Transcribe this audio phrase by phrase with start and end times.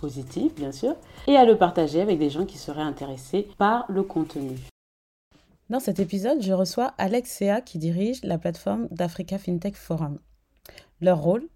[0.00, 0.96] positif, bien sûr,
[1.26, 4.56] et à le partager avec des gens qui seraient intéressés par le contenu.
[5.68, 10.18] Dans cet épisode, je reçois Alex Sea qui dirige la plateforme d'Africa FinTech Forum.
[11.00, 11.48] Leur rôle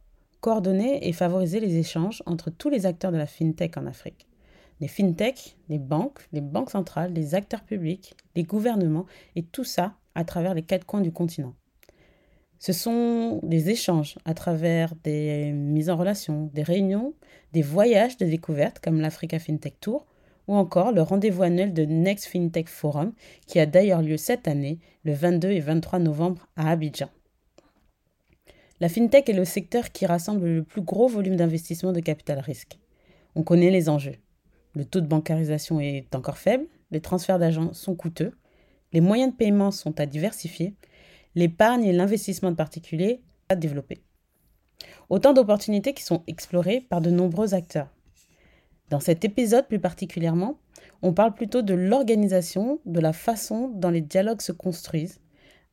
[0.44, 4.28] Coordonner et favoriser les échanges entre tous les acteurs de la FinTech en Afrique.
[4.78, 9.94] Les FinTech, les banques, les banques centrales, les acteurs publics, les gouvernements et tout ça
[10.14, 11.54] à travers les quatre coins du continent.
[12.64, 17.12] Ce sont des échanges à travers des mises en relation, des réunions,
[17.52, 20.06] des voyages de découverte comme l'Africa FinTech Tour
[20.48, 23.12] ou encore le rendez-vous annuel de Next FinTech Forum
[23.46, 27.10] qui a d'ailleurs lieu cette année le 22 et 23 novembre à Abidjan.
[28.80, 32.78] La FinTech est le secteur qui rassemble le plus gros volume d'investissement de capital risque.
[33.34, 34.16] On connaît les enjeux.
[34.72, 38.32] Le taux de bancarisation est encore faible, les transferts d'agents sont coûteux,
[38.94, 40.74] les moyens de paiement sont à diversifier
[41.34, 44.02] l'épargne et l'investissement de particuliers à développer.
[45.10, 47.88] Autant d'opportunités qui sont explorées par de nombreux acteurs.
[48.90, 50.58] Dans cet épisode plus particulièrement,
[51.02, 55.20] on parle plutôt de l'organisation, de la façon dont les dialogues se construisent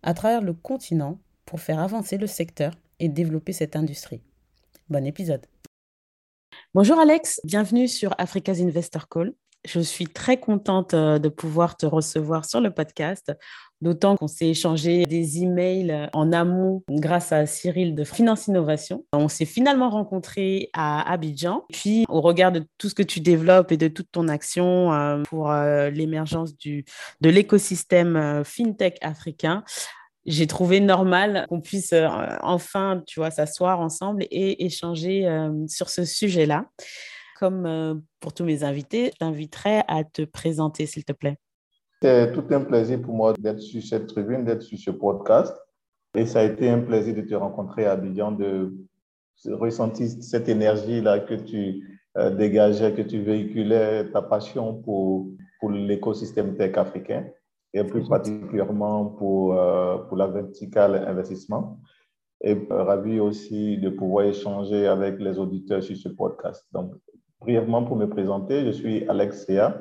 [0.03, 4.21] à travers le continent pour faire avancer le secteur et développer cette industrie.
[4.89, 5.45] Bon épisode.
[6.73, 9.33] Bonjour Alex, bienvenue sur Africa's Investor Call.
[9.65, 13.31] Je suis très contente euh, de pouvoir te recevoir sur le podcast.
[13.81, 19.05] D'autant qu'on s'est échangé des emails en amont grâce à Cyril de Finance Innovation.
[19.11, 21.65] On s'est finalement rencontrés à Abidjan.
[21.71, 25.23] Puis, au regard de tout ce que tu développes et de toute ton action euh,
[25.23, 29.63] pour euh, l'émergence de l'écosystème euh, fintech africain,
[30.27, 31.95] j'ai trouvé normal qu'on puisse
[32.43, 35.27] enfin, tu vois, s'asseoir ensemble et échanger
[35.67, 36.67] sur ce sujet-là.
[37.41, 41.37] Comme pour tous mes invités, je t'inviterai à te présenter, s'il te plaît?
[41.99, 45.55] C'est tout un plaisir pour moi d'être sur cette tribune, d'être sur ce podcast.
[46.15, 48.73] Et ça a été un plaisir de te rencontrer à Abidjan, de
[49.47, 56.55] ressentir cette énergie-là que tu euh, dégageais, que tu véhiculais, ta passion pour, pour l'écosystème
[56.55, 57.25] tech africain
[57.73, 61.79] et plus particulièrement pour, euh, pour la verticale investissement.
[62.41, 66.67] Et euh, ravi aussi de pouvoir échanger avec les auditeurs sur ce podcast.
[66.71, 66.93] Donc,
[67.41, 69.73] brièvement pour me présenter, je suis Alex Sea.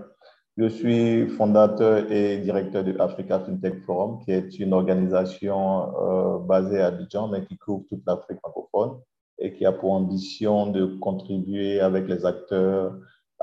[0.57, 6.81] Je suis fondateur et directeur de Africa FinTech Forum, qui est une organisation euh, basée
[6.81, 8.99] à Abidjan, mais qui couvre toute l'Afrique francophone
[9.39, 12.95] et qui a pour ambition de contribuer avec les acteurs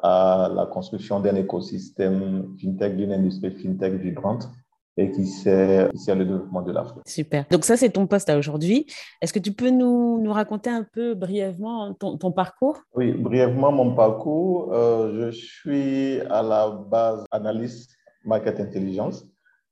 [0.04, 4.48] à la construction d'un écosystème FinTech, d'une industrie FinTech vibrante
[4.98, 7.04] et qui sert, le développement de l'Afrique.
[7.06, 7.46] Super.
[7.52, 8.88] Donc ça, c'est ton poste à aujourd'hui.
[9.22, 12.80] Est-ce que tu peux nous, nous raconter un peu brièvement ton, ton parcours?
[12.96, 14.74] Oui, brièvement mon parcours.
[14.74, 19.26] Euh, je suis à la base analyste market intelligence.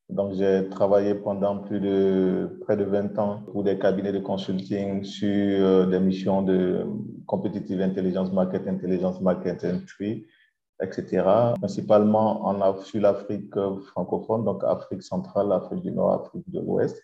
[0.10, 5.04] Donc j'ai travaillé pendant plus de près de 20 ans pour des cabinets de consulting
[5.04, 6.86] sur euh, des missions de
[7.26, 10.28] competitive intelligence, market intelligence, market entry
[10.82, 11.24] etc.
[11.60, 13.54] Principalement en, sur l'Afrique
[13.88, 17.02] francophone, donc Afrique centrale, Afrique du Nord, Afrique de l'Ouest.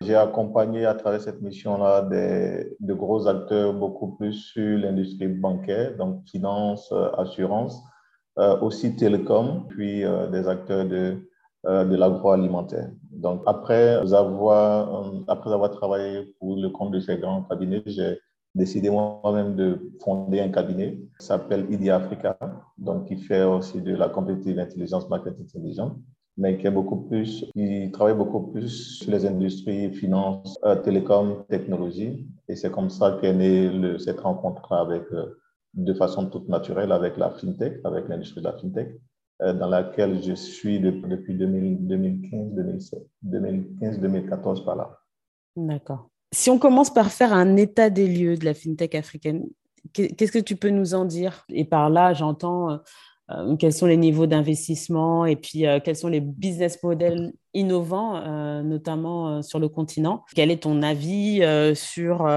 [0.00, 6.26] J'ai accompagné à travers cette mission-là de gros acteurs beaucoup plus sur l'industrie bancaire, donc
[6.26, 7.80] finance, assurance,
[8.36, 11.30] euh, aussi télécom, puis euh, des acteurs de,
[11.66, 12.90] euh, de l'agroalimentaire.
[13.12, 18.18] Donc après avoir, après avoir travaillé pour le compte de ces grands cabinets, j'ai
[18.54, 22.38] décidé moi-même de fonder un cabinet qui s'appelle ID Africa,
[22.78, 25.96] donc qui fait aussi de la compétitive intelligence, market intelligence,
[26.36, 31.44] mais qui est beaucoup plus, qui travaille beaucoup plus sur les industries, finances, euh, télécom,
[31.48, 32.26] technologie.
[32.48, 35.38] Et c'est comme ça qu'est née le, cette rencontre avec, euh,
[35.74, 39.00] de façon toute naturelle avec la fintech, avec l'industrie de la fintech,
[39.42, 42.52] euh, dans laquelle je suis depuis 2015,
[43.22, 44.98] 2015, 2014 par là.
[45.56, 46.08] D'accord.
[46.34, 49.46] Si on commence par faire un état des lieux de la fintech africaine,
[49.92, 51.46] qu'est-ce que tu peux nous en dire?
[51.48, 52.76] Et par là, j'entends euh,
[53.30, 58.20] euh, quels sont les niveaux d'investissement et puis euh, quels sont les business models innovants,
[58.64, 60.24] notamment sur le continent.
[60.34, 61.40] Quel est ton avis
[61.76, 62.28] sur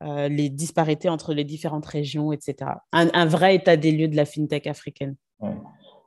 [0.00, 2.70] les disparités entre les différentes régions, etc.
[2.92, 5.16] Un, vrai état des lieux de la fintech africaine.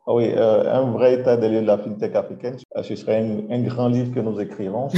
[0.08, 3.90] Oui, ah un vrai état des lieux de la fintech africaine, ce serait un, grand
[3.90, 4.88] livre que nous écrivons.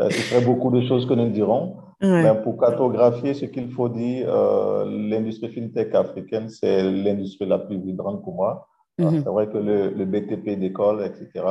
[0.00, 1.76] Euh, ce serait beaucoup de choses que nous dirons.
[2.02, 7.78] Mais pour cartographier ce qu'il faut dire, euh, l'industrie fintech africaine, c'est l'industrie la plus
[7.78, 8.68] vibrante pour moi.
[8.98, 9.22] Mhm.
[9.22, 11.44] C'est vrai que le, le BTP décolle, etc.,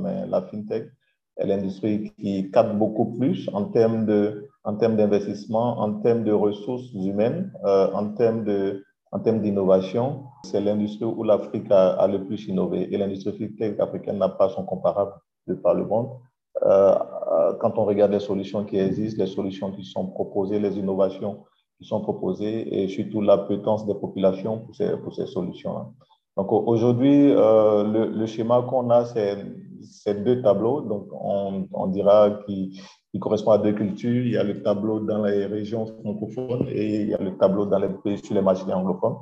[0.00, 0.88] mais la FinTech
[1.36, 6.32] est l'industrie qui capte beaucoup plus en termes de, en termes d'investissement, en termes de
[6.32, 10.24] ressources humaines, en termes de, en termes d'innovation.
[10.44, 14.48] C'est l'industrie où l'Afrique a, a, le plus innové et l'industrie FinTech africaine n'a pas
[14.48, 15.12] son comparable
[15.48, 16.10] de par le monde.
[16.64, 16.94] Euh,
[17.60, 21.44] quand on regarde les solutions qui existent, les solutions qui sont proposées, les innovations
[21.78, 25.88] qui sont proposées et surtout l'appétence des populations pour ces, pour ces solutions-là.
[26.36, 30.82] Donc aujourd'hui, euh, le, schéma qu'on a, c'est deux tableaux.
[30.82, 32.80] Donc on, on dira qui,
[33.12, 34.24] qui correspond à deux cultures.
[34.24, 37.66] Il y a le tableau dans les régions francophones et il y a le tableau
[37.66, 39.16] dans les pays sur les marchés anglophones.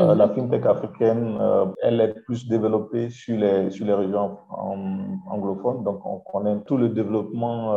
[0.00, 0.14] Euh.
[0.14, 4.38] La fintech africaine, euh, elle est plus développée sur les, sur les régions
[5.28, 5.84] anglophones.
[5.84, 7.74] Donc, on connaît tout le développement,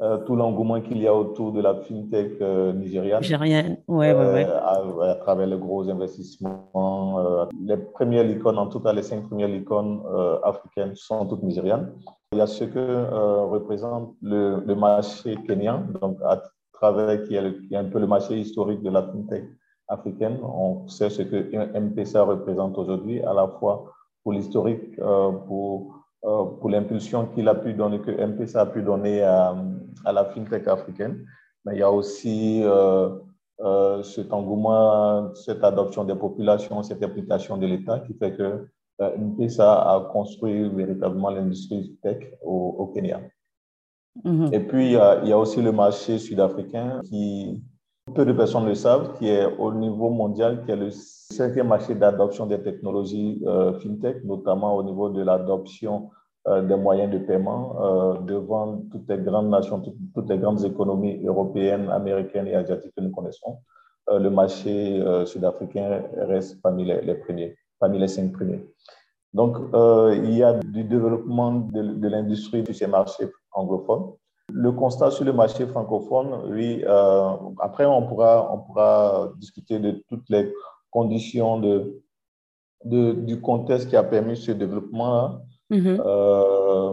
[0.00, 3.20] euh, tout l'engouement qu'il y a autour de la fintech nigériane.
[3.20, 4.44] Nigériane, ouais, ouais, ouais.
[4.44, 7.28] À, à, travers les gros investissements.
[7.60, 10.02] Les premières licornes, en tout cas les cinq premières licornes
[10.42, 11.92] africaines, sont toutes nigérianes.
[12.32, 13.04] Il y a ce que
[13.50, 16.42] représente le, le, marché kenyan, donc à
[16.72, 19.44] travers qui est, le, qui est un peu le marché historique de la fintech
[19.88, 20.38] africaine.
[20.42, 23.92] On sait ce que MPSA représente aujourd'hui, à la fois
[24.22, 28.82] pour l'historique, euh, pour, euh, pour l'impulsion qu'il a pu donner, que MPSA a pu
[28.82, 29.54] donner à,
[30.04, 31.24] à, la fintech africaine.
[31.64, 33.10] Mais il y a aussi euh,
[33.60, 38.66] euh cet engouement, cette adoption des populations, cette implication de l'État qui fait que
[39.00, 43.20] euh, MPSA a construit véritablement l'industrie tech au, au Kenya.
[44.24, 44.54] Mm -hmm.
[44.54, 47.60] Et puis, il y, a, il y a aussi le marché sud-africain qui,
[48.14, 51.94] peu de personnes le savent, qui est au niveau mondial, qui est le cinquième marché
[51.94, 56.10] d'adoption des technologies euh, fintech, notamment au niveau de l'adoption
[56.46, 59.82] euh, des moyens de paiement euh, devant toutes les grandes nations,
[60.14, 63.58] toutes, les grandes économies européennes, américaines et asiatiques que nous connaissons.
[64.06, 68.62] Le marché sud-africain reste parmi les, premiers, parmi les cinq premiers.
[69.32, 74.12] Donc, il y a du développement de l'industrie de ces marchés anglophones.
[74.52, 77.30] Le constat sur le marché francophone, oui, euh,
[77.60, 80.52] après on pourra, on pourra discuter de toutes les
[80.90, 82.02] conditions de,
[82.84, 85.40] de du contexte qui a permis ce développement.
[85.70, 85.96] Mm -hmm.
[86.04, 86.92] euh,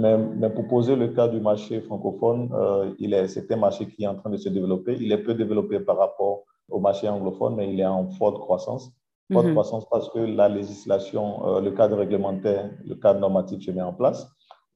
[0.00, 3.82] mais, mais, pour poser le cas du marché francophone, euh, il est, c'est un marché
[3.90, 4.92] qui est en train de se développer.
[5.04, 6.36] Il est peu développé par rapport
[6.74, 8.84] au marché anglophone, mais il est en forte croissance.
[9.32, 9.52] Forte mm -hmm.
[9.56, 13.96] croissance parce que la législation, euh, le cadre réglementaire, le cadre normatif se met en
[14.00, 14.20] place.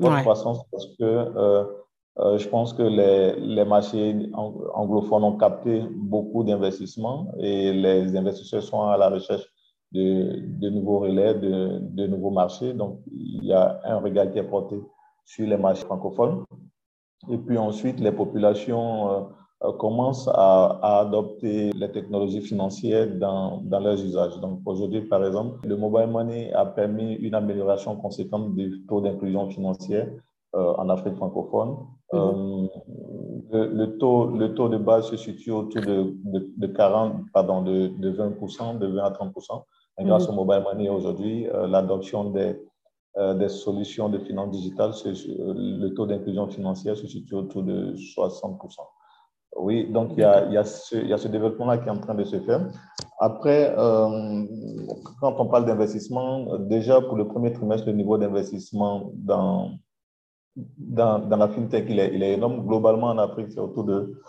[0.00, 0.22] Forte ouais.
[0.26, 1.08] croissance parce que
[2.20, 8.62] euh, je pense que les, les, marchés anglophones ont capté beaucoup d'investissements et les investisseurs
[8.62, 9.46] sont à la recherche
[9.92, 12.74] de, de nouveaux relais, de, de, nouveaux marchés.
[12.74, 14.76] Donc, il y a un regard qui est porté
[15.24, 16.44] sur les marchés francophones.
[17.30, 19.20] Et puis ensuite, les populations euh,
[19.64, 24.38] euh commencent à, à, adopter les technologies financières dans, dans leurs usages.
[24.40, 29.48] Donc, aujourd'hui, par exemple, le mobile money a permis une amélioration conséquente du taux d'inclusion
[29.48, 30.08] financière
[30.52, 31.76] en Afrique francophone.
[32.14, 32.66] Euh,
[33.52, 37.62] le, le, taux, le taux de base se situe autour de, de, de 40, pardon,
[37.62, 39.62] de, de 20%, de 20 à 30%.
[39.98, 42.60] Et grâce au mobile money aujourd'hui, euh, l'adoption des,
[43.18, 48.80] euh, des solutions de finances digitales, le taux d'inclusion financière se situe autour de 60%.
[49.56, 52.24] Oui, donc il y a, il y a ce, développement-là qui est en train de
[52.24, 52.68] se faire.
[53.18, 54.44] Après, euh,
[55.20, 59.72] quand on parle d'investissement, déjà pour le premier trimestre, le niveau d'investissement dans
[60.56, 62.66] dans, dans, la fintech, il est, il est, énorme.
[62.66, 64.20] Globalement, en Afrique, c'est autour de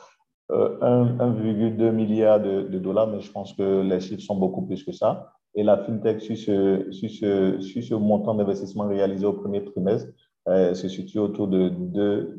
[0.52, 4.84] euh, 1,2 milliard de, de, dollars, mais je pense que les chiffres sont beaucoup plus
[4.84, 5.34] que ça.
[5.56, 10.10] Et la fintech, sur ce, sur ce, sur ce montant d'investissement réalisé au premier trimestre,
[10.48, 12.38] euh, se situe autour de 2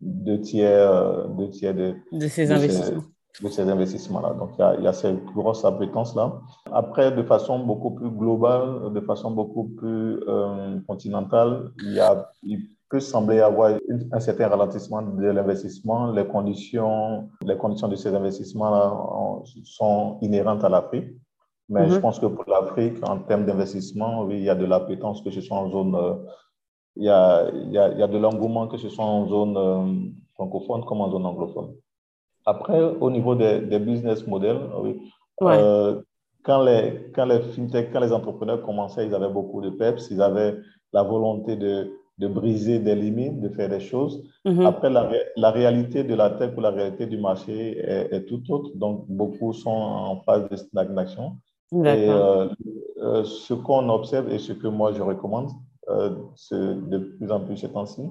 [0.00, 3.02] deux, tiers, deux tiers de, de ces investissements.
[3.38, 4.34] Ces, de ces investissements-là.
[4.34, 6.40] Donc, il y, a, il y a cette grosse appétence-là.
[6.72, 12.30] Après, de façon beaucoup plus globale, de façon beaucoup plus euh, continentale, il y a,
[12.42, 12.58] il
[12.90, 13.78] peut sembler avoir
[14.12, 16.10] un certain ralentissement de l'investissement.
[16.12, 21.10] Les conditions, les conditions de ces investissements sont inhérentes à l'Afrique.
[21.70, 21.94] Mais mm -hmm.
[21.94, 25.30] je pense que pour l'Afrique, en termes d'investissement, oui, il y a de l'appétence, que
[25.30, 26.14] ce soit en zone, euh,
[26.96, 29.26] il, y a, il, y a, il y a de l'engouement, que ce soit en
[29.34, 31.70] zone euh, francophone comme en zone anglophone.
[32.52, 34.92] Après, au niveau des, des business models, oui,
[35.44, 35.58] ouais.
[35.58, 35.90] euh,
[36.46, 36.82] quand, les,
[37.14, 40.54] quand les fintech, quand les entrepreneurs commençaient, ils avaient beaucoup de peps, ils avaient
[40.96, 41.74] la volonté de
[42.22, 44.14] de briser des limites, de faire des choses.
[44.44, 44.66] -hmm.
[44.72, 45.02] Après, la,
[45.44, 47.56] la, réalité de la tech ou la réalité du marché
[47.94, 48.70] est, est tout autre.
[48.82, 51.26] Donc, beaucoup sont en phase de stagnation.
[51.72, 52.48] Et euh,
[53.06, 55.50] euh, ce qu'on observe et ce que moi je recommande
[55.94, 56.10] euh,
[56.92, 58.02] de plus en plus ces temps-ci,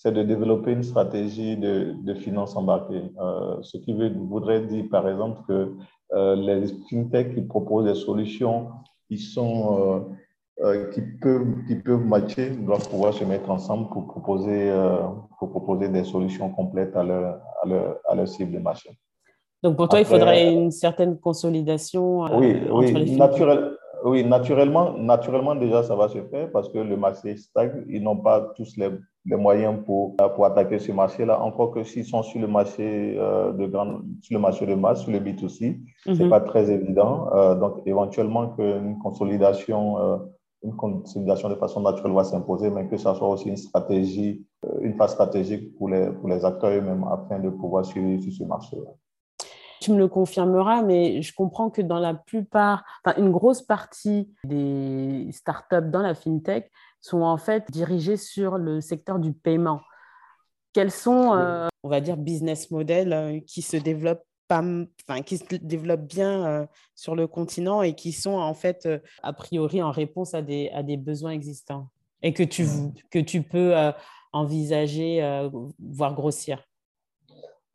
[0.00, 3.02] c'est de développer une stratégie de, de finance embarquée.
[3.20, 5.72] Euh, ce qui veut, voudrait dire, par exemple, que
[6.12, 8.68] euh, les fintechs qui proposent des solutions
[9.08, 10.06] qui sont
[10.60, 14.72] euh, qui, peuvent, qui peuvent matcher doivent pouvoir se mettre ensemble pour proposer,
[15.38, 18.90] pour proposer des solutions complètes à leur, à leur, à leur cible de marché.
[19.64, 23.76] Donc pour toi, il faudrait une certaine consolidation oui, oui, les naturel,
[24.08, 27.84] oui, naturellement, naturellement, déjà, ça va se faire parce que le marché stagne.
[27.88, 28.90] Ils n'ont pas tous les,
[29.26, 31.40] les, moyens pour, pour attaquer ce marché-là.
[31.40, 35.02] Encore que s'ils sont sur le marché euh, de grande, sur le marché de masse,
[35.02, 37.28] sur le B2C, ce n'est pas très évident.
[37.34, 40.16] Euh, donc, éventuellement, qu'une consolidation, euh,
[40.62, 44.44] une consolidation de façon naturelle va s'imposer, mais que ça soit aussi une stratégie,
[44.80, 48.44] une phase stratégique pour les, pour les acteurs eux-mêmes afin de pouvoir suivre sur ce
[48.44, 48.90] marché-là.
[49.80, 54.28] Tu me le confirmeras, mais je comprends que dans la plupart, enfin, une grosse partie
[54.44, 56.70] des startups dans la fintech
[57.00, 59.80] sont en fait dirigées sur le secteur du paiement.
[60.72, 64.62] Quels sont, euh, on va dire, business models euh, qui se développent pas,
[65.08, 68.88] enfin, qui se développent bien euh, sur le continent et qui sont en fait
[69.22, 71.88] a priori en réponse à des, à des besoins existants
[72.22, 72.66] et que tu,
[73.10, 73.74] que tu peux
[74.32, 76.64] envisager, voire grossir?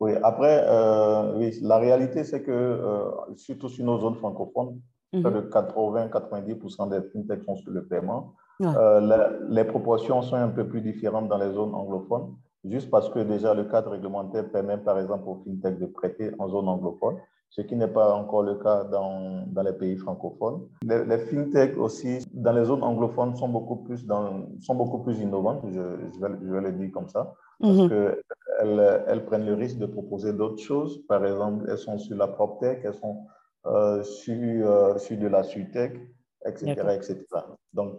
[0.00, 4.80] Oui, après, euh, oui, la réalité, c'est que, euh, surtout sur nos zones francophones,
[5.12, 8.32] près de 80-90% des fintechs sont sur le paiement.
[8.62, 12.34] Euh, les, proportions sont un peu plus différentes dans les zones anglophones,
[12.64, 16.48] juste parce que déjà le cadre réglementaire permet, par exemple, aux fintechs de prêter en
[16.48, 17.16] zone anglophone,
[17.50, 20.62] ce qui n'est pas encore le cas dans, dans les pays francophones.
[20.82, 25.18] Les, les fintechs aussi, dans les zones anglophones, sont beaucoup plus, dans, sont beaucoup plus
[25.20, 27.88] innovantes, je, je, vais, je vais le dire comme ça, parce mhm.
[27.88, 31.04] qu'elles elles prennent le risque de proposer d'autres choses.
[31.06, 33.26] Par exemple, elles sont sur la PropTech, elles sont
[33.66, 35.98] euh, sur, euh, sur de la SUTech,
[36.44, 37.24] etc., etc.
[37.72, 37.94] Donc,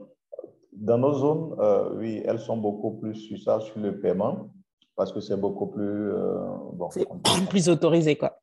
[0.71, 4.51] dans nos zones, euh, oui, elles sont beaucoup plus sur ça, sur le paiement,
[4.95, 6.11] parce que c'est beaucoup plus...
[6.73, 7.07] bon, c'est
[7.49, 8.37] plus autorisé, quoi.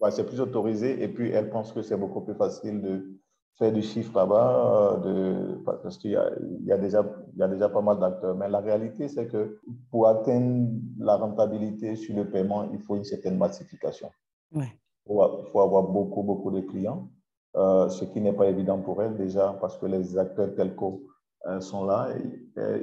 [0.00, 3.18] Ouais, c'est plus autorisé, et puis elles pensent que c'est beaucoup plus facile de
[3.58, 7.04] faire du chiffre là-bas, de, parce qu'il y, y, a déjà,
[7.40, 8.34] y a déjà pas mal d'acteurs.
[8.34, 9.58] Mais la réalité, c'est que
[9.90, 10.68] pour atteindre
[10.98, 14.10] la rentabilité sur le paiement, il faut une certaine massification.
[14.54, 14.66] Il
[15.06, 17.08] faut, avoir beaucoup, beaucoup de clients,
[17.56, 21.02] euh, ce qui n'est pas évident pour elles déjà parce que les acteurs telco
[21.46, 22.08] euh, sont là,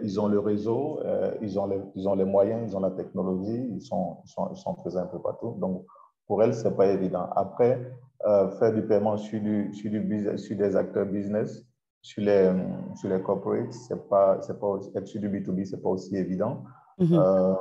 [0.03, 2.91] ils ont le réseau, euh, ils, ont les, ils ont les moyens, ils ont la
[2.91, 5.55] technologie, ils sont, ils sont, ils sont présents un peu partout.
[5.59, 5.85] Donc,
[6.25, 7.29] pour elles, ce n'est pas évident.
[7.35, 7.79] Après,
[8.25, 11.63] euh, faire du paiement sur, du, sur, du sur des acteurs business,
[12.01, 12.51] sur les,
[12.95, 16.63] sur les corporates, c'est pas, c'est pas sur du B2B, ce n'est pas aussi évident.
[16.99, 17.13] Mhm.
[17.13, 17.53] Euh,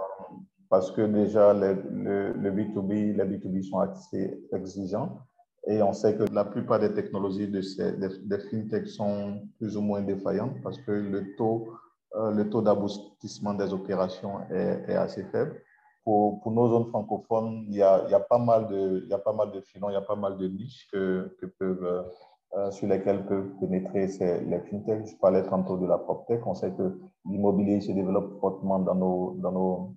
[0.69, 5.21] parce que déjà, les, le, le, B2B, les B2B sont assez exigeants.
[5.69, 9.81] Et on sait que la plupart des technologies de ces, des, fintechs sont plus ou
[9.81, 11.73] moins défaillantes parce que le taux,
[12.15, 15.61] euh, le taux d'aboutissement des opérations est, est assez faible
[16.05, 19.11] pour, pour, nos zones francophones, il y, a, il y, a pas mal de, il
[19.11, 21.47] y a pas mal de filons, il y a pas mal de niches que, que
[21.47, 22.07] peuvent,
[22.55, 25.07] euh, sur lesquelles peuvent pénétrer les fintechs.
[25.07, 26.47] Je parlais tantôt de la PropTech.
[26.47, 26.99] On sait que
[27.29, 29.95] l'immobilier se développe fortement dans nos, dans nos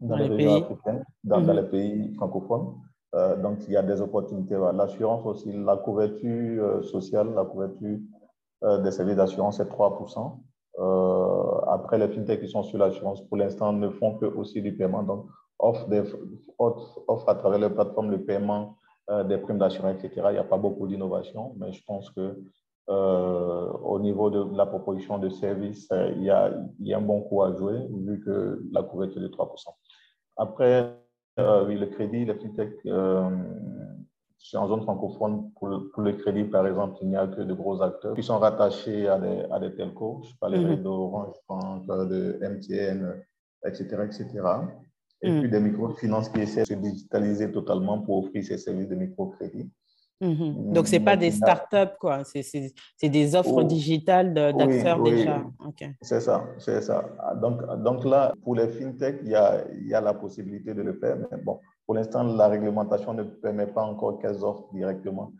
[0.00, 0.64] dans, les, pays
[1.24, 1.56] dans, dans, mhm.
[1.56, 2.74] les pays francophones.
[3.14, 4.56] Euh, donc, il y a des opportunités.
[4.74, 7.98] L'assurance aussi, la couverture euh, sociale, la couverture
[8.84, 10.38] des services d'assurance, c'est 3%.
[10.78, 14.74] Euh, après, les fintechs qui sont sur l'assurance, pour l'instant, ne font que aussi du
[14.74, 15.02] paiement.
[15.02, 15.26] Donc,
[15.58, 16.02] offre, des,
[16.58, 18.76] offre, à travers les plateformes le paiement
[19.08, 20.28] des primes d'assurance, etc.
[20.30, 22.36] Il n'y a pas beaucoup d'innovation, mais je pense que
[22.88, 26.98] euh, au niveau de la proposition de services, euh, il, y a, il, y a,
[26.98, 29.68] un bon coup à jouer vu que la couverture est de 3%.
[30.36, 30.98] Après,
[31.38, 32.74] oui, le crédit, les fintech,
[34.54, 37.54] en zone francophone, pour le, pour le, crédit, par exemple, il n'y a que de
[37.54, 40.22] gros acteurs qui sont rattachés à des, à des telcos.
[40.24, 41.36] Je parlais mm d'Orange,
[42.08, 43.22] de MTN,
[43.64, 44.42] etc., etc
[45.22, 45.40] et mm.
[45.40, 49.70] puis des microfinances qui essaient de se digitaliser totalement pour offrir ces services de microcrédit.
[50.20, 50.72] Mm-hmm.
[50.72, 52.22] Donc, ce n'est pas des startups, quoi.
[52.24, 53.64] C'est des offres oh.
[53.64, 55.44] digitales d'acteurs déjà.
[56.00, 57.04] C'est ça, c'est ça.
[57.40, 60.94] Donc, donc là, pour les fintechs, il y a, y a la possibilité de le
[60.94, 61.16] faire.
[61.30, 65.32] Mais bon, pour l'instant, la réglementation ne permet pas encore qu'elles offrent directement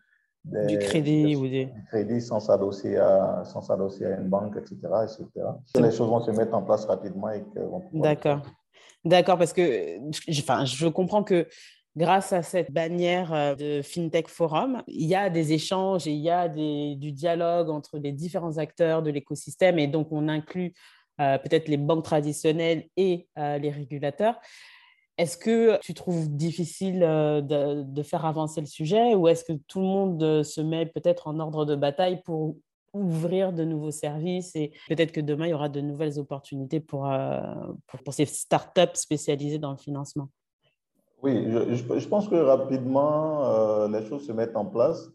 [0.44, 1.66] du crédit ou des...
[1.66, 4.76] Du crédit sans s'adosser à, sans à une banque, etc.
[5.04, 5.46] etc.
[5.76, 7.44] les choses vont se mettre en place rapidement et
[7.92, 8.42] D'accord.
[9.04, 9.98] D'accord, parce que
[10.30, 11.48] enfin, je comprends que
[11.96, 16.20] grâce à cette bannière euh, de FinTech Forum, il y a des échanges et il
[16.20, 20.72] y a du dialogue entre les différents acteurs de l'écosystème et donc on inclut
[21.20, 24.40] euh, peut-être les banques traditionnelles et euh, les régulateurs.
[25.18, 29.86] Est-ce que tu trouves difficile de, faire avancer le sujet ou est-ce que tout le
[29.86, 32.56] monde se met peut-être en ordre de bataille pour
[32.92, 37.10] ouvrir de nouveaux services et peut-être que demain, il y aura de nouvelles opportunités pour,
[37.10, 37.40] euh,
[38.04, 40.28] pour, ces startups spécialisées dans le financement.
[41.22, 45.08] Oui, je, pense que rapidement, euh, les choses se mettent en place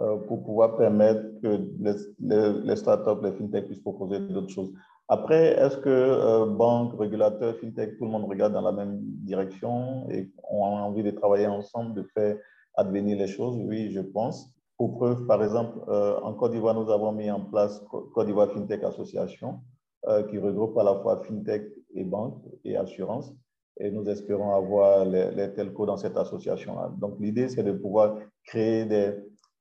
[0.00, 4.72] euh, pour pouvoir permettre que les, startups, les fintech puissent proposer d'autres choses.
[5.08, 10.30] Après, est-ce que banque, régulateur, fintech, tout le monde regarde dans la même direction et
[10.50, 12.36] ont envie de travailler ensemble, de faire
[12.76, 13.56] advenir les choses?
[13.58, 14.52] Oui, je pense.
[14.82, 18.50] Pour preuve, par exemple, euh, en Côte d'Ivoire, nous avons mis en place Côte d'Ivoire
[18.50, 19.60] FinTech Association,
[20.08, 21.62] euh, qui regroupe à la fois FinTech
[21.94, 23.32] et banque et assurance.
[23.78, 26.92] Et nous espérons avoir les, telcos dans cette association-là.
[26.98, 29.14] Donc, l'idée, c'est de pouvoir créer des,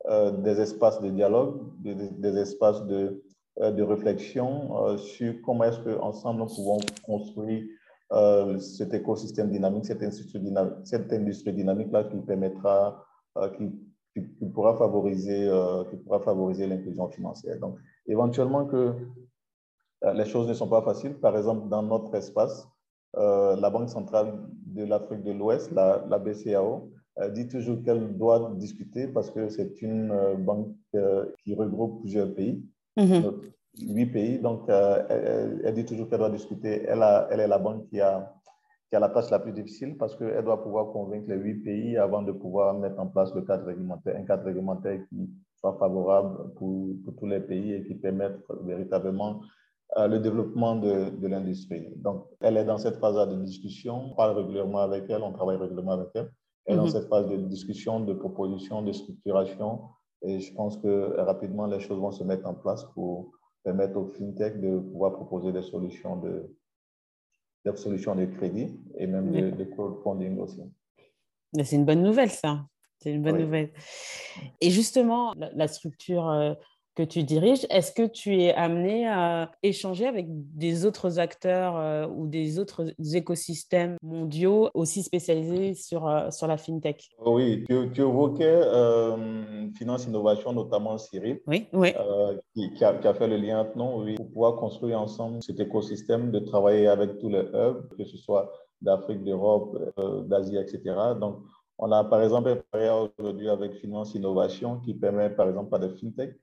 [0.10, 3.22] euh, des espaces de dialogue, des, espaces de,
[3.60, 7.64] de réflexion sur comment est-ce qu'ensemble, nous pouvons construire
[8.58, 13.06] cet écosystème dynamique, cette industrie dynamique, cette industrie dynamique-là qui permettra,
[13.56, 13.72] qui
[14.14, 17.60] qui, pourra favoriser, euh, qui pourra favoriser l'inclusion financière.
[17.60, 17.78] Donc,
[18.08, 18.94] éventuellement que
[20.04, 21.16] euh, les choses ne sont pas faciles.
[21.16, 22.68] Par exemple, dans notre espace,
[23.18, 24.34] euh, la Banque centrale
[24.66, 26.92] de l'Afrique de l'Ouest, la, la, BCAO,
[27.34, 30.74] dit toujours qu'elle doit discuter parce que c'est une banque
[31.44, 32.64] qui regroupe plusieurs pays,
[32.98, 33.34] mm-hmm.
[33.80, 34.40] huit pays.
[34.40, 36.84] Donc, elle, elle, dit toujours qu'elle doit discuter.
[36.88, 38.34] Elle, a, elle est la banque qui a
[38.92, 41.96] qui a la tâche la plus difficile parce qu'elle doit pouvoir convaincre les huit pays
[41.96, 46.54] avant de pouvoir mettre en place le cadre réglementaire, un cadre réglementaire qui soit favorable
[46.56, 49.40] pour, pour tous les pays et qui permette véritablement
[49.98, 51.88] euh, le développement de, de l'industrie.
[51.96, 55.56] Donc, elle est dans cette phase de discussion, on parle régulièrement avec elle, on travaille
[55.56, 56.30] régulièrement avec elle.
[56.66, 56.90] Elle est dans mhm.
[56.90, 59.84] cette phase de discussion, de proposition, de structuration.
[60.22, 63.32] Et je pense que rapidement, les choses vont se mettre en place pour
[63.64, 66.54] permettre aux fintech de pouvoir proposer des solutions de,
[67.66, 70.62] des solutions de crédit et même de, crowdfunding aussi.
[71.64, 72.66] C'est une bonne nouvelle, ça.
[72.98, 73.72] C'est une bonne nouvelle.
[74.62, 76.54] Et justement, la, structure euh,
[76.96, 82.08] que tu diriges, est-ce que tu es amené à échanger avec des autres acteurs euh,
[82.08, 87.10] ou des autres écosystèmes mondiaux aussi spécialisés sur, euh, sur la fintech?
[87.26, 91.94] Oui, tu, évoquais euh, Finance Innovation, notamment Cyril, oui, oui.
[92.54, 95.60] Qui, a, qui, a, fait le lien entre nous oui, pour pouvoir construire ensemble cet
[95.60, 99.78] écosystème, de travailler avec tous les hubs, que ce soit d'Afrique, d'Europe,
[100.28, 100.82] d'Asie, etc.
[101.20, 101.38] Donc,
[101.78, 105.90] on a par exemple un aujourd'hui avec Finance Innovation qui permet par exemple à des
[105.90, 106.36] fintech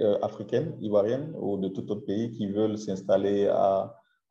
[0.00, 3.48] euh, africaines, ivoiriennes ou de tout autre pays qui veulent s'installer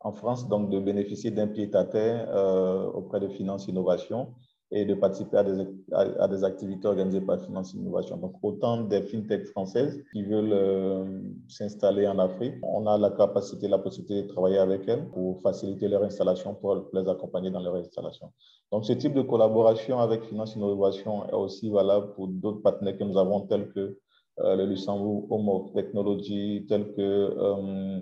[0.06, 4.28] en France, donc de bénéficier d'un pied à terre euh, auprès de Finance Innovation
[4.72, 8.18] et de participer à des, activités organisées par Finance Innovation.
[8.18, 13.68] Donc, autant des fintechs françaises qui veulent euh, s'installer en Afrique, on a la capacité,
[13.68, 17.76] la possibilité de travailler avec elles pour faciliter leur installation, pour les accompagner dans leur
[17.76, 18.32] installation.
[18.72, 23.04] Donc, ce type de collaboration avec Finance Innovation est aussi valable pour d'autres partenaires que
[23.04, 23.98] nous avons, tels que
[24.38, 28.02] le Luxembourg Home of Technology, tel que euh,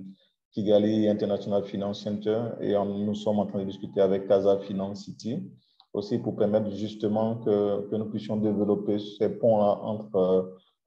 [0.52, 5.44] Kigali International Finance Center, et nous sommes en train de discuter avec Casa Finance City,
[5.94, 10.42] aussi pour permettre justement que, que nous puissions développer ces ponts-là entre, euh,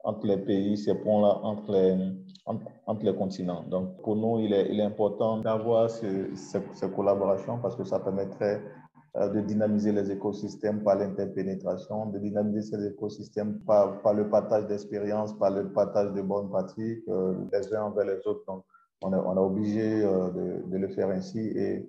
[0.04, 1.96] entre les pays, ces ponts-là entre les,
[2.44, 3.64] entre, les continents.
[3.68, 8.00] Donc, pour nous, il est, il est important d'avoir ces, ces collaborations parce que ça
[8.00, 8.85] permettrait euh,
[9.16, 15.50] de dynamiser les écosystèmes par l'interpénétration, de dynamiser ces écosystèmes par, le partage d'expériences, par
[15.50, 18.44] le partage de bonnes pratiques euh, les uns envers les autres.
[18.46, 18.64] Donc,
[19.02, 20.30] on est, obligé euh,
[20.66, 21.88] de, le faire ainsi et,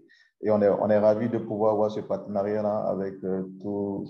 [0.49, 3.15] on est, on ravis de pouvoir avoir ce partenariat-là avec
[3.59, 4.05] tous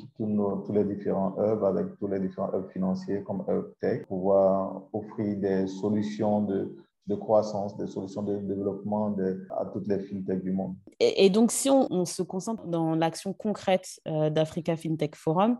[0.69, 5.67] les différents hubs, avec tous les différents hubs financiers comme Hub Tech, pouvoir offrir des
[5.67, 6.75] solutions de,
[7.07, 9.15] de croissance, des solutions de développement
[9.57, 10.75] à toutes les fintechs du monde.
[10.99, 15.57] Et, donc, si on, se concentre dans l'action concrète euh, d'Africa FinTech Forum,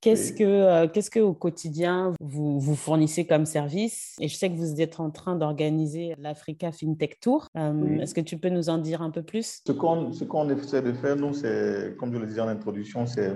[0.00, 4.16] Qu'est-ce que, euh, qu'est-ce que au quotidien vous, vous fournissez comme service?
[4.20, 7.46] Et je sais que vous êtes en train d'organiser l'Africa FinTech Tour.
[7.56, 9.62] Euh, est-ce que tu peux nous en dire un peu plus?
[9.64, 13.06] Ce qu'on, ce qu'on essaie de faire, nous, c'est, comme je le disais en introduction,
[13.06, 13.32] c'est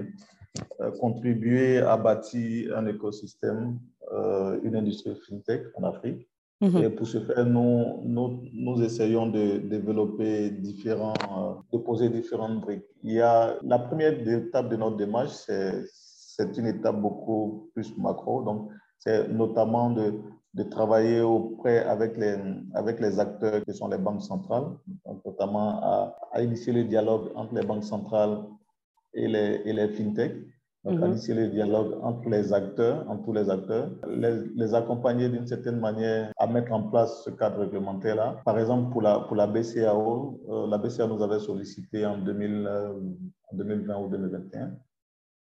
[0.98, 3.78] contribuer à bâtir un écosystème,
[4.64, 6.26] une industrie FinTech en Afrique
[6.60, 6.76] Mhm.
[6.84, 12.60] Et pour ce faire, nous, nous, nous, essayons de développer différents, euh, de poser différentes
[12.62, 12.84] briques.
[13.02, 18.42] Il y a la première étape de notre démarche, c'est une étape beaucoup plus macro.
[18.42, 20.14] Donc, c'est notamment de,
[20.54, 22.36] de travailler auprès avec les,
[22.72, 24.68] avec les acteurs qui sont les banques centrales,
[25.26, 28.44] notamment à, à, initier le dialogue entre les banques centrales
[29.12, 30.36] et les, et les fintechs
[30.86, 31.06] donc, mhm.
[31.08, 35.80] initier le dialogue entre les acteurs, entre tous les acteurs, les, les accompagner d'une certaine
[35.80, 38.40] manière à mettre en place ce cadre réglementaire-là.
[38.44, 42.66] Par exemple, pour la, pour la BCAO, euh, la BCAO nous avait sollicité en, 2000,
[42.68, 42.92] euh,
[43.52, 44.76] 2020 ou 2021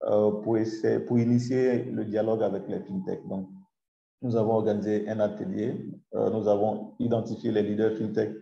[0.09, 3.20] euh, pour, essayer, pour initier le dialogue avec les fintech.
[3.29, 3.48] Donc,
[4.22, 8.33] nous avons organisé un atelier, nous avons identifié les leaders fintech,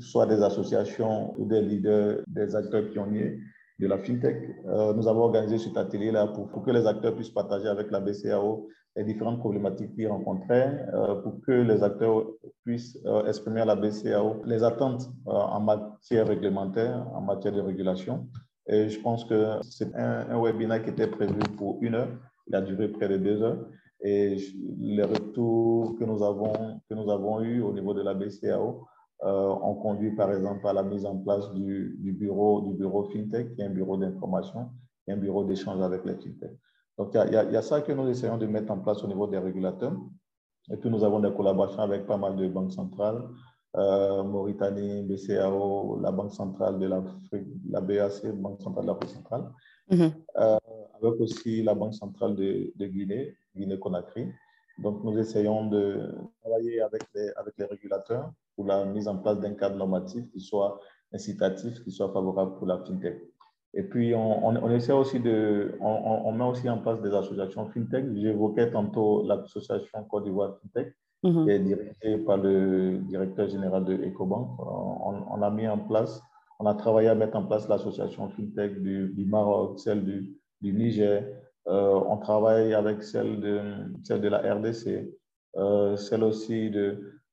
[0.00, 3.38] soit des associations ou des leaders, des acteurs pionniers
[3.78, 4.36] de la FinTech.
[4.66, 8.68] Euh, nous avons organisé cet atelier-là pour, que les acteurs puissent partager avec la BCAO
[8.96, 10.84] les différentes problématiques qu'ils rencontraient
[11.22, 12.26] pour que les acteurs
[12.64, 18.26] puissent exprimer à la BCAO les attentes en matière réglementaire, en matière de régulation.
[18.66, 22.08] Et je pense que c'est un, un webinaire qui était prévu pour une heure.
[22.48, 23.68] Il a duré près de deux heures.
[24.02, 24.36] Et
[24.78, 28.86] les retours que nous avons, que nous avons eus au niveau de la BCAO
[29.24, 33.04] euh, ont conduit par exemple à la mise en place du, du, bureau, du bureau
[33.04, 34.70] FinTech, qui est un bureau d'information
[35.06, 36.52] et un bureau d'échange avec les FinTech.
[36.98, 39.02] Donc il y, a, il y, a ça que nous essayons de mettre en place
[39.04, 39.96] au niveau des régulateurs.
[40.70, 43.22] Et puis nous avons des collaborations avec pas mal de banques centrales,
[43.76, 49.44] euh, Mauritanie, BCAO, la Banque centrale de l'Afrique, la BAC, Banque centrale de l'Afrique centrale,
[49.90, 50.12] mm -hmm.
[50.38, 50.58] euh,
[51.02, 54.24] avec aussi la Banque centrale de, de Guinée, Guinée-Conakry.
[54.82, 55.82] Donc, nous essayons de
[56.40, 60.40] travailler avec les, avec les régulateurs pour la mise en place d'un cadre normatif qui
[60.40, 60.80] soit
[61.12, 63.16] incitatif, qui soit favorable pour la FinTech.
[63.74, 67.14] Et puis, on, on, on essaie aussi de, on, on, met aussi en place des
[67.14, 68.04] associations FinTech.
[68.16, 70.88] J'évoquais tantôt l'association Côte d'Ivoire FinTech,
[71.22, 71.44] mm -hmm.
[71.44, 72.56] qui est dirigée par le
[73.12, 74.48] directeur général de EcoBank.
[75.34, 76.12] On, a mis en place,
[76.58, 80.18] on a travaillé à mettre en place l'association FinTech du, du Maroc, celle du,
[80.64, 81.18] du Niger,
[81.68, 83.54] euh, on travaille avec celle de,
[84.06, 84.84] celle de la RDC,
[85.62, 86.86] euh, celle aussi de,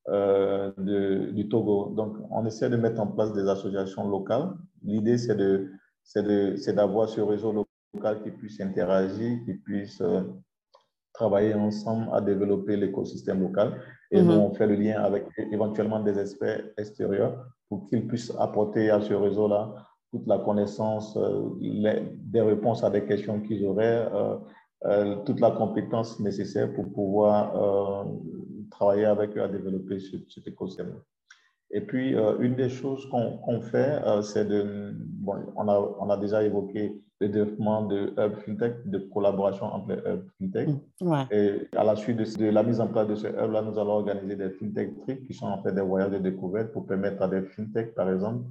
[0.10, 1.94] euh, de, du Togo.
[1.96, 4.50] Donc, on essaie de mettre en place des associations locales.
[4.84, 10.02] L'idée, c'est de, d'avoir ce réseau local qui puisse interagir, qui puisse
[11.14, 13.80] travailler ensemble à développer l'écosystème local.
[14.12, 14.28] Et mm -hmm.
[14.28, 15.24] nous, on fait le lien avec
[15.56, 17.34] éventuellement des experts extérieurs
[17.70, 19.62] pour qu'ils puissent apporter à ce réseau-là
[20.12, 21.98] toute la connaissance, euh, les,
[22.34, 24.36] des réponses à des questions qu'ils auraient, euh,
[24.86, 27.42] euh, toute la compétence nécessaire pour pouvoir
[28.70, 30.94] travailler avec eux à développer ce, cet écosystème.
[31.72, 36.18] Et puis, une des choses qu'on qu fait, c'est de, bon, on a, on a
[36.18, 40.70] déjà évoqué le développement de Hub FinTech, de collaboration entre les Hub FinTech.
[41.02, 41.24] Ouais.
[41.32, 43.94] Et à la suite de, de, la mise en place de ce Hub-là, nous allons
[43.94, 47.28] organiser des FinTech trips qui sont en fait des voyages de découverte pour permettre à
[47.28, 48.46] des FinTech, par exemple,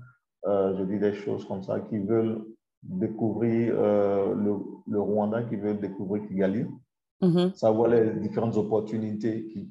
[0.47, 2.43] euh, je dis des choses comme ça, qui veulent
[2.83, 7.55] découvrir euh, le, le, Rwanda, qui veulent découvrir Kigali, mm -hmm.
[7.55, 9.71] savoir les différentes opportunités qui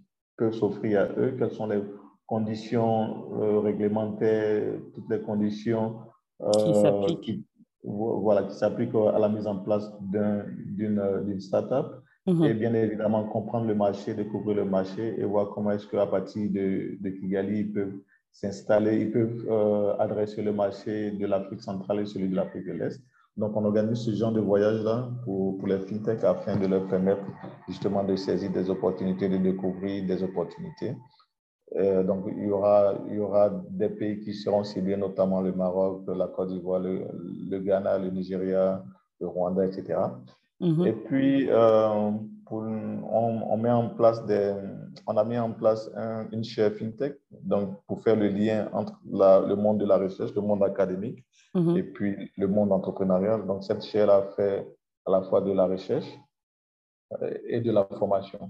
[0.51, 1.81] s'offrir à eux, quelles sont les
[2.25, 5.95] conditions euh, réglementaires, toutes les conditions
[6.57, 7.45] qui s'appliquent
[7.83, 11.87] voilà, qui s'appliquent à la mise en place d'une un, start-up.
[12.25, 12.45] Mm -hmm.
[12.49, 16.49] Et bien évidemment, comprendre le marché, découvrir le marché et voir comment est-ce qu'à partir
[16.57, 16.67] de,
[17.03, 17.97] de Kigali, ils peuvent
[18.31, 22.73] s'installer, ils peuvent euh, adresser le marché de l'Afrique centrale et celui de l'Afrique de
[22.79, 23.01] l'Est.
[23.35, 27.23] Donc, on organise ce genre de voyage-là pour, pour les fintechs afin de leur permettre
[27.67, 30.95] justement de saisir des opportunités, de découvrir des opportunités.
[31.75, 35.51] Euh, donc, il y, aura, il y aura des pays qui seront ciblés, notamment le
[35.53, 37.07] Maroc, la Côte d'Ivoire, le,
[37.49, 38.83] le, Ghana, le Nigeria,
[39.19, 39.99] le Rwanda, etc.
[40.59, 40.87] Mm -hmm.
[40.87, 42.11] Et puis, euh,
[42.45, 44.53] pour, on, on, met en place des,
[45.07, 48.93] on a mis en place un, une chaire FinTech donc pour faire le lien entre
[49.11, 51.19] la, le monde de la recherche, le monde académique
[51.53, 51.77] mm -hmm.
[51.77, 53.39] et puis le monde entrepreneurial.
[53.49, 54.57] Donc, cette chaire-là fait
[55.05, 56.09] à la fois de la recherche
[57.53, 58.41] et de la formation.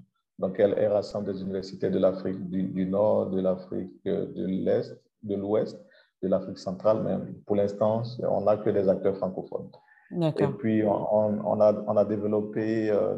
[0.42, 4.90] Donc, elle, elle rassemble des universités de l'Afrique du, du, Nord, de l'Afrique de l'Est,
[5.30, 5.78] de l'Ouest,
[6.24, 8.04] de l'Afrique centrale, mais pour l'instant,
[8.38, 9.70] on n'a que des acteurs francophones.
[10.12, 13.18] Et puis, on, a, développé euh,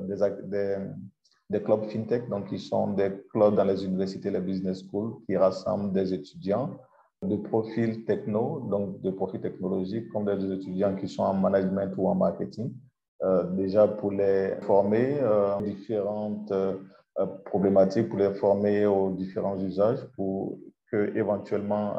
[1.50, 5.36] des, clubs fintech, donc qui sont des clubs dans les universités, les business schools, qui
[5.36, 6.72] rassemblent des étudiants
[7.22, 12.08] de profil techno, donc de profil technologique, comme des étudiants qui sont en management ou
[12.08, 12.74] en marketing,
[13.24, 16.76] euh, déjà pour les former euh, différentes euh,
[17.46, 20.60] problématiques, pour les former aux différents usages, pour
[20.92, 21.96] que éventuellement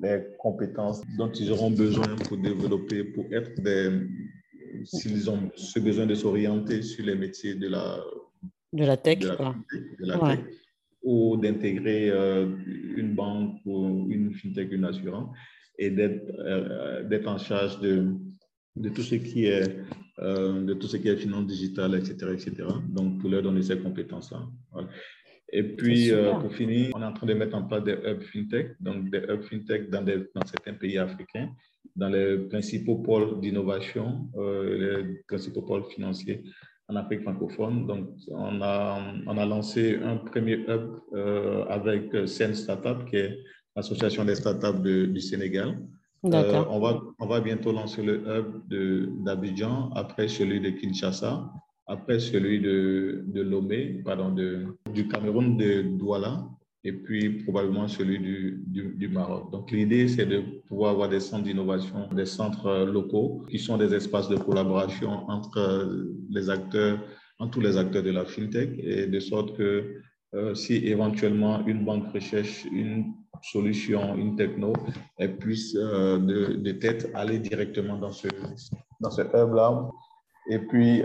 [0.00, 3.90] les compétences dont ils auront besoin pour développer, pour être des,
[4.84, 8.00] s'ils ont ce besoin de s'orienter sur les métiers de la
[8.72, 9.54] de la tech, de la,
[10.00, 10.36] de la ouais.
[10.36, 10.44] tech
[11.06, 12.46] ou d'intégrer euh,
[12.96, 15.30] une banque ou une fintech, une assurance,
[15.78, 18.12] et d'être euh, en charge de,
[18.74, 19.78] de tout ce qui est
[20.18, 22.68] euh, de tout ce qui est finance digitale, etc., etc.
[22.88, 24.48] Donc, pour leur donner ces compétences-là.
[24.72, 24.88] Voilà.
[25.52, 28.22] Et puis, euh, pour finir, on est en train de mettre en place des hubs
[28.22, 31.50] fintech, donc des hubs fintech dans, des, dans certains pays africains,
[31.94, 36.42] dans les principaux pôles d'innovation, euh, les principaux pôles financiers
[36.88, 37.86] en Afrique francophone.
[37.86, 43.38] Donc, on a, on a lancé un premier hub euh, avec Sen Startup, qui est
[43.76, 45.78] l'association des startups de, du Sénégal.
[46.22, 51.48] On, va, on va bientôt lancer le hub d'Abidjan, après celui de Kinshasa,
[51.86, 56.48] après celui de, de Lomé, pardon, de, du Cameroun de Douala,
[56.84, 59.50] et puis probablement celui du, du, Maroc.
[59.50, 63.92] Donc l'idée, c'est de pouvoir avoir des centres d'innovation, des centres locaux qui sont des
[63.92, 67.00] espaces de collaboration entre les acteurs
[67.38, 70.00] en tous les acteurs de la fintech et de sorte que
[70.34, 74.72] euh, si éventuellement une banque recherche une solution, une techno,
[75.18, 78.28] elle puisse euh, de, de, tête aller directement dans ce,
[79.00, 79.88] dans ce hub-là.
[80.48, 81.02] Et puis,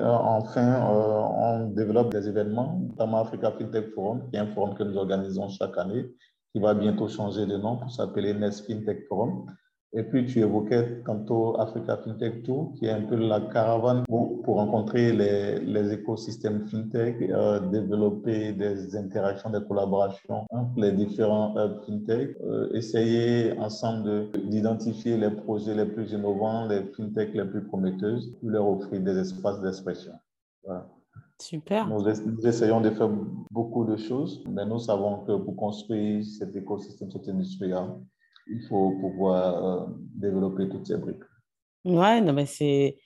[0.00, 4.96] enfin, on développe des événements, notamment Africa FinTech Forum, qui est un forum que nous
[4.96, 6.06] organisons chaque année,
[6.52, 9.46] qui va bientôt changer de nom pour s'appeler NES FinTech Forum.
[9.96, 14.42] Et puis, tu évoquais tantôt Africa FinTech Tour, qui est un peu la caravane pour,
[14.42, 21.54] pour rencontrer les, les, écosystèmes FinTech, euh, développer des interactions, des collaborations entre les différents
[21.56, 27.62] hubs FinTech, euh, essayer ensemble d'identifier les projets les plus innovants, les FinTech les plus
[27.62, 30.14] prometteuses, pour leur offrir des espaces d'expression.
[30.64, 30.88] Voilà.
[31.40, 31.88] Super.
[31.88, 33.10] Nous, nous, essayons de faire
[33.50, 37.72] beaucoup de choses, mais nous savons que pour construire cet écosystème, cette industrie
[38.46, 41.22] il faut pouvoir euh, développer toutes ces briques.
[41.84, 42.98] Ouais, non, mais c'est.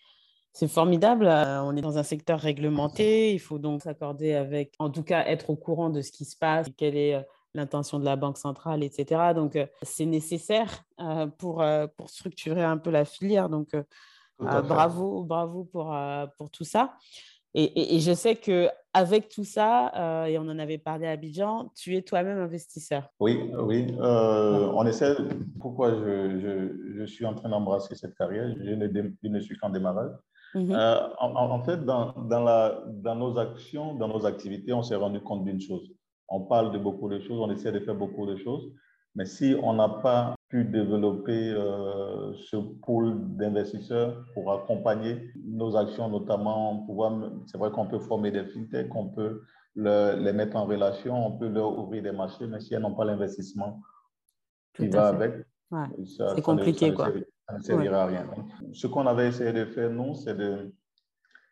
[0.55, 1.27] C'est formidable.
[1.27, 3.33] Euh, on est dans un secteur réglementé.
[3.33, 6.37] Il faut donc s'accorder avec, en tout cas, être au courant de ce qui se
[6.37, 7.23] passe, quelle est euh,
[7.55, 9.35] l'intention de la Banque centrale, etc.
[9.37, 10.85] Donc, c'est nécessaire
[11.39, 11.65] pour,
[11.97, 13.49] pour structurer un peu la filière.
[13.49, 13.69] Donc,
[14.39, 15.97] bravo, bravo pour,
[16.37, 16.95] pour tout ça.
[17.61, 21.73] Et, je sais que avec tout ça, euh, et on en avait parlé à Abidjan,
[21.75, 23.11] tu es toi-même investisseur.
[23.19, 23.97] Oui, oui.
[24.01, 25.17] Euh, on essaie.
[25.61, 28.55] Pourquoi je, je, je suis en train d'embrasser cette carrière?
[28.63, 30.13] Je ne, je ne suis qu'en démarrage.
[30.55, 30.73] Mhm.
[30.73, 34.95] euh, en, en, fait, dans, dans, la, dans nos actions, dans nos activités, on s'est
[34.95, 35.91] rendu compte d'une chose.
[36.29, 38.73] On parle de beaucoup de choses, on essaie de faire beaucoup de choses,
[39.15, 46.09] mais si on n'a pas pu développer euh, ce pool d'investisseurs pour accompagner nos actions,
[46.09, 47.13] notamment pouvoir,
[47.47, 49.43] c'est vrai qu'on peut former des fintechs, on peut
[49.75, 52.95] le, les mettre en relation, on peut leur ouvrir des marchés, mais si elles n'ont
[52.95, 53.81] pas l'investissement
[54.75, 55.35] qui va avec,
[55.71, 55.87] ouais.
[56.05, 56.91] c'est compliqué.
[56.91, 57.11] Ne, quoi.
[57.49, 58.17] Ça ne servira ouais.
[58.17, 58.31] à rien.
[58.73, 60.73] Ce qu'on avait essayé de faire, nous, c'est de,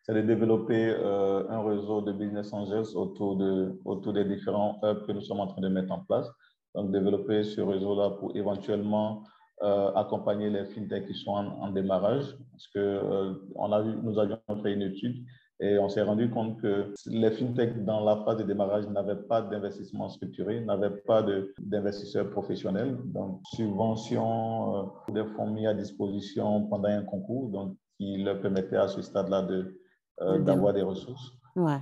[0.08, 5.12] de développer euh, un réseau de business angels autour, de, autour des différents hubs que
[5.12, 6.28] nous sommes en train de mettre en place
[6.76, 9.24] donc développer ce réseau-là pour éventuellement
[9.62, 12.36] euh, accompagner les fintechs qui sont en, en démarrage.
[12.52, 15.24] Parce que euh, on a vu, nous avions fait une étude
[15.58, 19.40] et on s'est rendu compte que les fintechs dans la phase de démarrage n'avaient pas
[19.40, 21.24] d'investissement structuré, n'avaient pas
[21.58, 22.98] d'investisseurs professionnels.
[23.06, 24.76] Donc, subventions,
[25.08, 29.00] euh, des fonds mis à disposition pendant un concours, donc qui leur permettaient à ce
[29.00, 29.80] stade-là de,
[30.20, 31.32] euh, d'avoir des ressources.
[31.56, 31.78] Ouais.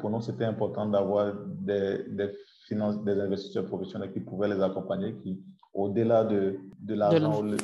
[0.00, 1.34] Pour nous, c'était important d'avoir
[1.68, 2.30] des, des
[2.68, 5.40] finance, des investisseurs professionnels qui pouvaient les accompagner, qui,
[5.74, 7.56] au-delà de, de l'argent, de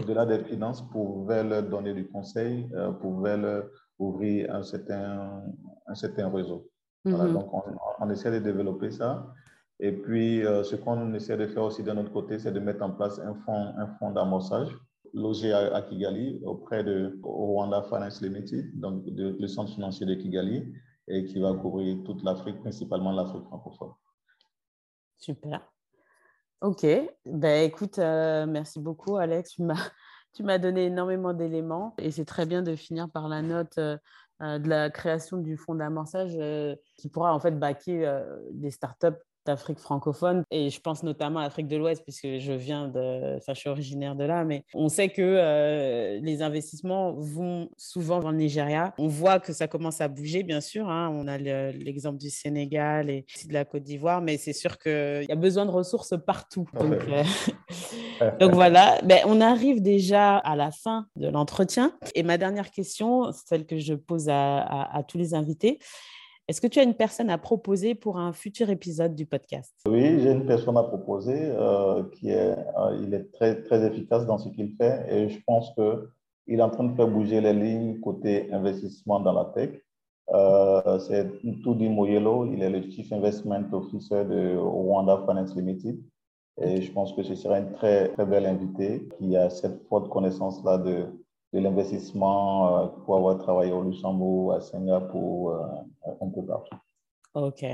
[0.00, 3.64] au-delà des finances, pouvaient leur donner du conseil, euh, pouvaient leur
[3.98, 5.42] ouvrir un certain,
[5.86, 6.60] un certain réseau.
[7.04, 7.32] Voilà, mm -hmm.
[7.34, 7.62] donc, on,
[8.04, 9.10] on, essaie de développer ça.
[9.86, 12.82] Et puis, euh, ce qu'on essaie de faire aussi de notre côté, c'est de mettre
[12.88, 14.70] en place un fonds, un fonds d'amorçage
[15.12, 20.14] logé à, à, Kigali auprès de Rwanda Finance Limited, donc de, le centre financier de
[20.22, 20.58] Kigali,
[21.08, 23.92] et qui va couvrir toute l'Afrique, principalement l'Afrique francophone.
[25.16, 25.60] Super.
[26.60, 26.86] Ok.
[27.24, 29.56] Ben, écoute, euh, merci beaucoup, Alex.
[30.34, 33.96] Tu m'as, donné énormément d'éléments et c'est très bien de finir par la note euh,
[34.40, 39.78] de la création du fonds d'amorçage euh, qui pourra en fait baquer des startups d'Afrique
[39.78, 43.60] francophone et je pense notamment à l'Afrique de l'Ouest puisque je viens de, enfin je
[43.60, 48.36] suis originaire de là, mais on sait que euh, les investissements vont souvent dans le
[48.36, 48.94] Nigeria.
[48.98, 50.88] On voit que ça commence à bouger, bien sûr.
[50.88, 51.10] Hein.
[51.14, 55.32] On a l'exemple du Sénégal et de la Côte d'Ivoire, mais c'est sûr qu'il y
[55.32, 56.66] a besoin de ressources partout.
[56.74, 57.24] Donc, euh...
[58.40, 63.30] donc voilà, ben, on arrive déjà à la fin de l'entretien et ma dernière question,
[63.32, 65.78] celle que je pose à, à, à tous les invités,
[66.48, 69.74] est-ce que tu as une personne à proposer pour un futur épisode du podcast?
[69.88, 74.26] Oui, j'ai une personne à proposer euh, qui est, euh, il est très, très efficace
[74.26, 77.52] dans ce qu'il fait et je pense qu'il est en train de faire bouger les
[77.52, 79.70] lignes côté investissement dans la tech.
[80.32, 85.98] Euh, c'est Tudi Moyelo, il est le Chief Investment Officer de Rwanda Finance Limited.
[86.62, 90.08] Et je pense que ce sera une très, très belle invitée qui a cette forte
[90.08, 91.06] connaissance-là de,
[91.52, 95.56] de l'investissement euh, pour avoir travaillé au Luxembourg, à Singapour,
[96.06, 96.76] euh, un peu partout.
[97.34, 97.64] Ok,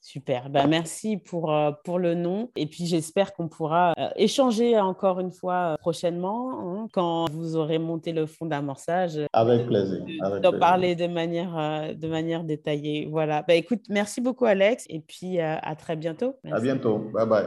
[0.00, 0.50] super.
[0.50, 2.50] Ben, merci pour, euh, pour le nom.
[2.56, 8.12] Et puis j'espère qu'on pourra échanger encore une fois prochainement hein, quand vous aurez monté
[8.12, 9.20] le fonds d'amorçage.
[9.32, 10.04] Avec plaisir.
[10.40, 13.06] D'en parler de manière, de manière détaillée.
[13.10, 13.42] Voilà.
[13.42, 14.86] Ben, écoute, merci beaucoup Alex.
[14.88, 16.36] Et puis à très bientôt.
[16.44, 16.60] Merci.
[16.60, 16.98] À bientôt.
[17.12, 17.46] Bye bye.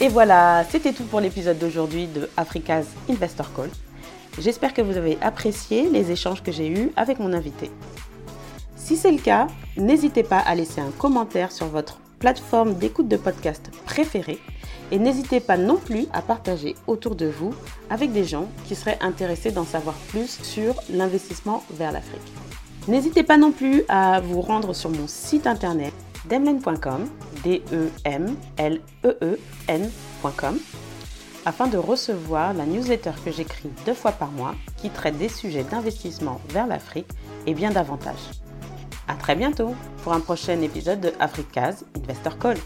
[0.00, 3.68] Et voilà, c'était tout pour l'épisode d'aujourd'hui de Africa's Investor Call.
[4.38, 7.68] J'espère que vous avez apprécié les échanges que j'ai eus avec mon invité.
[8.88, 13.18] Si c'est le cas, n'hésitez pas à laisser un commentaire sur votre plateforme d'écoute de
[13.18, 14.38] podcast préférée
[14.90, 17.52] et n'hésitez pas non plus à partager autour de vous
[17.90, 22.32] avec des gens qui seraient intéressés d'en savoir plus sur l'investissement vers l'Afrique.
[22.88, 25.92] N'hésitez pas non plus à vous rendre sur mon site internet
[26.30, 27.10] demlen.com,
[27.44, 29.38] d e m l e e
[31.44, 35.64] afin de recevoir la newsletter que j'écris deux fois par mois qui traite des sujets
[35.64, 37.10] d'investissement vers l'Afrique
[37.46, 38.37] et bien davantage.
[39.08, 42.58] À très bientôt pour un prochain épisode de Africa's Investor Call.